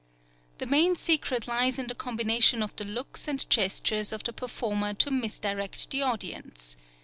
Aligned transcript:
The 0.57 0.65
main 0.65 0.95
secret 0.95 1.47
lies 1.47 1.77
in 1.77 1.85
the 1.85 1.93
combination 1.93 2.63
of 2.63 2.75
the 2.75 2.83
looks 2.85 3.27
and 3.27 3.47
gestures 3.51 4.11
of 4.11 4.23
the 4.23 4.33
performer 4.33 4.95
to 4.95 5.11
misdirect 5.11 5.91
the 5.91 6.01
audience. 6.01 6.75